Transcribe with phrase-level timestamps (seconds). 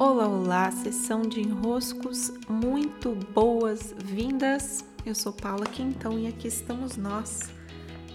[0.00, 4.84] Olá, olá, sessão de enroscos, muito boas-vindas.
[5.04, 7.50] Eu sou Paula Quintão e aqui estamos nós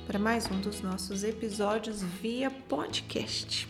[0.07, 3.67] para mais um dos nossos episódios via podcast.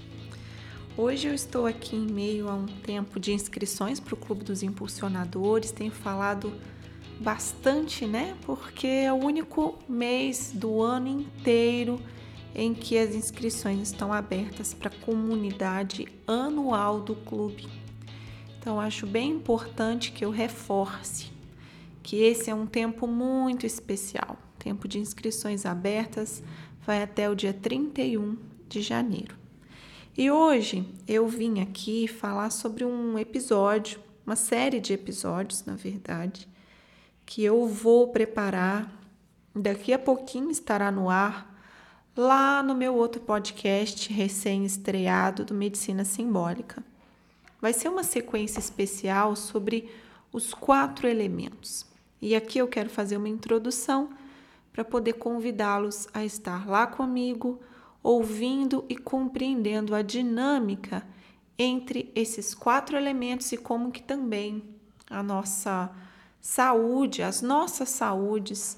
[0.96, 4.62] Hoje eu estou aqui em meio a um tempo de inscrições para o Clube dos
[4.62, 6.54] Impulsionadores, tenho falado
[7.20, 8.38] bastante, né?
[8.46, 12.00] Porque é o único mês do ano inteiro
[12.54, 17.82] em que as inscrições estão abertas para a comunidade anual do clube.
[18.64, 21.30] Então, acho bem importante que eu reforce
[22.02, 24.38] que esse é um tempo muito especial.
[24.58, 26.42] Tempo de inscrições abertas
[26.88, 28.38] vai até o dia 31
[28.70, 29.36] de janeiro.
[30.18, 36.48] E hoje eu vim aqui falar sobre um episódio, uma série de episódios, na verdade,
[37.26, 38.90] que eu vou preparar.
[39.54, 41.54] Daqui a pouquinho estará no ar
[42.16, 46.82] lá no meu outro podcast recém-estreado do Medicina Simbólica
[47.64, 49.90] vai ser uma sequência especial sobre
[50.34, 51.86] os quatro elementos.
[52.22, 54.10] E aqui eu quero fazer uma introdução
[54.74, 57.62] para poder convidá-los a estar lá comigo,
[58.04, 61.08] ouvindo e compreendendo a dinâmica
[61.58, 64.62] entre esses quatro elementos e como que também
[65.10, 65.90] a nossa
[66.42, 68.78] saúde, as nossas saúdes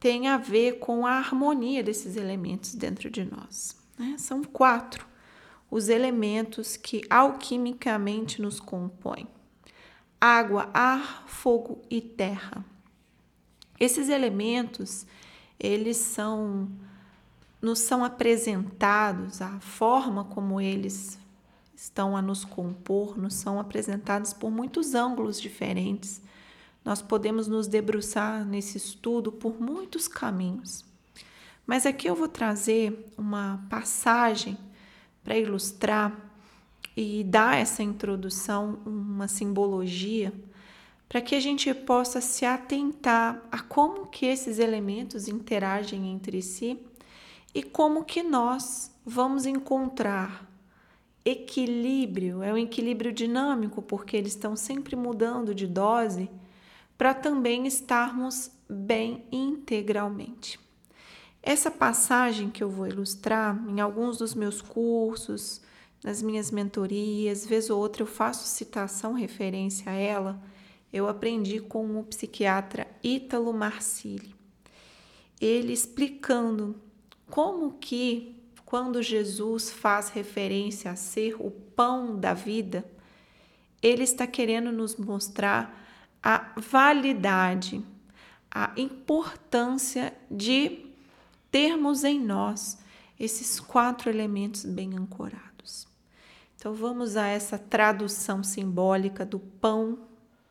[0.00, 3.76] têm a ver com a harmonia desses elementos dentro de nós.
[3.96, 4.16] Né?
[4.18, 5.13] São quatro
[5.70, 9.26] os elementos que alquimicamente nos compõem:
[10.20, 12.64] água, ar, fogo e terra.
[13.78, 15.06] Esses elementos,
[15.58, 16.68] eles são
[17.60, 21.18] nos são apresentados, a forma como eles
[21.74, 26.20] estão a nos compor, nos são apresentados por muitos ângulos diferentes.
[26.84, 30.84] Nós podemos nos debruçar nesse estudo por muitos caminhos.
[31.66, 34.58] Mas aqui eu vou trazer uma passagem
[35.24, 36.14] para ilustrar
[36.96, 40.32] e dar essa introdução, uma simbologia,
[41.08, 46.78] para que a gente possa se atentar a como que esses elementos interagem entre si
[47.54, 50.48] e como que nós vamos encontrar
[51.24, 56.30] equilíbrio, é um equilíbrio dinâmico, porque eles estão sempre mudando de dose,
[56.98, 60.60] para também estarmos bem integralmente.
[61.46, 65.60] Essa passagem que eu vou ilustrar em alguns dos meus cursos,
[66.02, 70.42] nas minhas mentorias, vez ou outra eu faço citação referência a ela,
[70.90, 74.34] eu aprendi com o psiquiatra Ítalo Marcilli.
[75.38, 76.76] Ele explicando
[77.28, 82.90] como que quando Jesus faz referência a ser o pão da vida,
[83.82, 85.78] ele está querendo nos mostrar
[86.22, 87.84] a validade,
[88.50, 90.93] a importância de
[91.54, 92.76] termos em nós
[93.16, 95.86] esses quatro elementos bem ancorados.
[96.56, 100.00] Então vamos a essa tradução simbólica do pão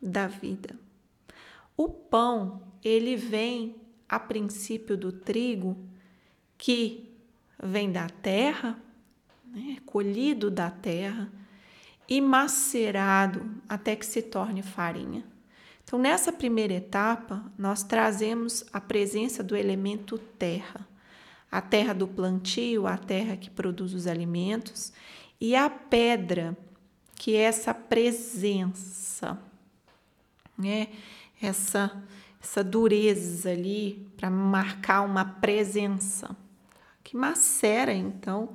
[0.01, 0.79] da vida.
[1.75, 3.75] O pão, ele vem
[4.07, 5.75] a princípio do trigo,
[6.57, 7.13] que
[7.61, 8.79] vem da terra,
[9.47, 11.29] né, colhido da terra
[12.07, 15.25] e macerado até que se torne farinha.
[15.83, 20.92] Então, nessa primeira etapa, nós trazemos a presença do elemento terra
[21.53, 24.91] a terra do plantio, a terra que produz os alimentos,
[25.39, 26.57] e a pedra,
[27.15, 29.39] que é essa presença,
[30.57, 30.87] né?
[31.39, 32.03] Essa
[32.41, 36.35] essa dureza ali para marcar uma presença
[37.01, 38.49] que macera então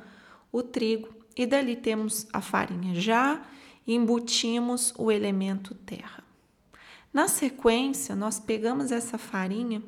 [0.52, 2.94] o trigo e dali temos a farinha.
[2.94, 3.42] Já
[3.86, 6.22] embutimos o elemento terra.
[7.12, 9.82] Na sequência, nós pegamos essa farinha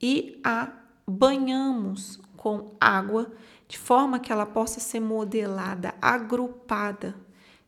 [0.00, 0.70] e a
[1.06, 3.30] banhamos com água,
[3.68, 7.14] de forma que ela possa ser modelada, agrupada.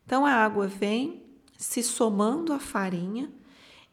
[0.04, 1.22] Então a água vem
[1.56, 3.30] se somando à farinha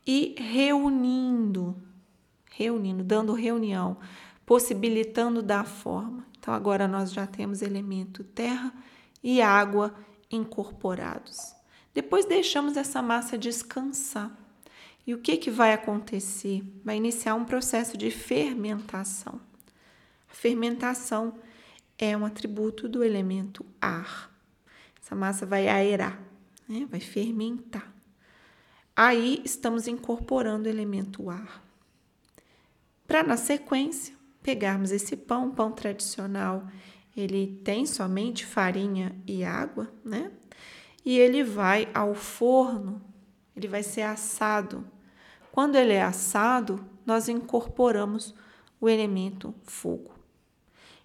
[0.07, 1.75] e reunindo,
[2.49, 3.97] reunindo, dando reunião,
[4.43, 6.25] possibilitando dar forma.
[6.39, 8.73] Então agora nós já temos elemento terra
[9.23, 9.93] e água
[10.31, 11.53] incorporados.
[11.93, 14.35] Depois deixamos essa massa descansar.
[15.05, 16.63] E o que, que vai acontecer?
[16.84, 19.50] Vai iniciar um processo de fermentação.
[20.31, 21.35] A fermentação
[21.97, 24.31] é um atributo do elemento ar.
[25.01, 26.19] Essa massa vai aerar,
[26.67, 26.87] né?
[26.89, 27.93] vai fermentar.
[28.95, 31.61] Aí estamos incorporando o elemento ar.
[33.05, 36.66] Para na sequência pegarmos esse pão, pão tradicional,
[37.16, 40.31] ele tem somente farinha e água, né?
[41.03, 43.01] E ele vai ao forno,
[43.55, 44.87] ele vai ser assado.
[45.51, 48.34] Quando ele é assado, nós incorporamos
[48.79, 50.21] o elemento fogo.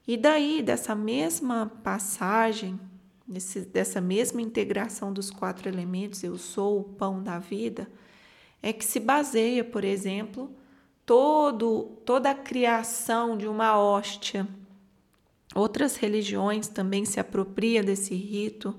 [0.07, 2.79] E daí, dessa mesma passagem
[3.27, 7.89] desse, dessa mesma integração dos quatro elementos, eu sou o pão da vida,
[8.63, 10.51] é que se baseia, por exemplo,
[11.05, 14.47] todo, toda a criação de uma hóstia.
[15.55, 18.75] Outras religiões também se apropriam desse rito.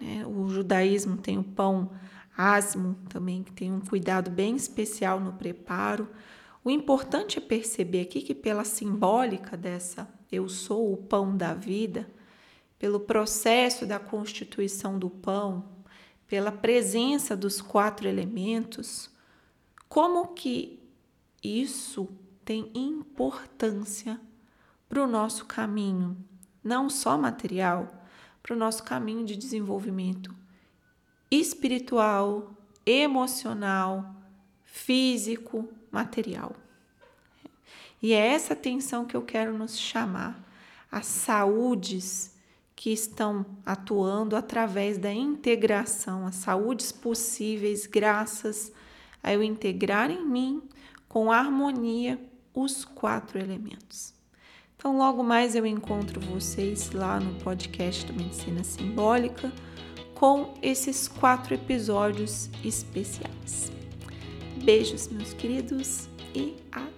[0.00, 0.24] Né?
[0.26, 1.90] O judaísmo tem o pão
[2.36, 6.08] asmo também, que tem um cuidado bem especial no preparo.
[6.62, 12.08] O importante é perceber aqui que, pela simbólica dessa eu sou o pão da vida,
[12.78, 15.64] pelo processo da constituição do pão,
[16.26, 19.10] pela presença dos quatro elementos,
[19.88, 20.80] como que
[21.42, 22.08] isso
[22.44, 24.20] tem importância
[24.88, 26.16] para o nosso caminho,
[26.62, 28.04] não só material,
[28.42, 30.34] para o nosso caminho de desenvolvimento
[31.30, 34.14] espiritual, emocional,
[34.64, 36.54] físico, material.
[38.02, 40.44] E é essa atenção que eu quero nos chamar,
[40.90, 42.34] as saúdes
[42.74, 48.70] que estão atuando através da integração, as saúdes possíveis graças
[49.22, 50.62] a eu integrar em mim
[51.08, 52.20] com harmonia
[52.54, 54.14] os quatro elementos.
[54.76, 59.50] Então, logo mais eu encontro vocês lá no podcast do Medicina Simbólica
[60.14, 63.72] com esses quatro episódios especiais.
[64.62, 66.95] Beijos, meus queridos, e até!